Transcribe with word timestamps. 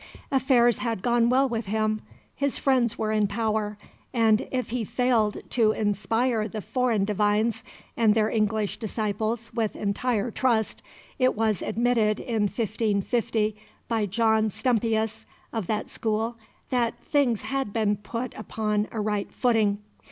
Affairs 0.31 0.79
had 0.79 1.03
gone 1.03 1.29
well 1.29 1.47
with 1.47 1.67
him; 1.67 2.01
his 2.33 2.57
friends 2.57 2.97
were 2.97 3.11
in 3.11 3.27
power; 3.27 3.77
and, 4.15 4.47
if 4.51 4.71
he 4.71 4.83
failed 4.83 5.37
to 5.51 5.73
inspire 5.73 6.47
the 6.47 6.59
foreign 6.59 7.05
divines 7.05 7.63
and 7.95 8.15
their 8.15 8.27
English 8.27 8.77
disciples 8.77 9.53
with 9.53 9.75
entire 9.75 10.31
trust, 10.31 10.81
it 11.19 11.35
was 11.35 11.61
admitted 11.61 12.19
in 12.19 12.45
1550 12.47 13.55
by 13.87 14.07
John 14.07 14.49
Stumpius, 14.49 15.25
of 15.53 15.67
that 15.67 15.91
school, 15.91 16.35
that 16.71 16.97
things 16.97 17.43
had 17.43 17.71
been 17.71 17.95
put 17.95 18.33
upon 18.33 18.87
a 18.91 18.99
right 18.99 19.31
footing. 19.31 19.83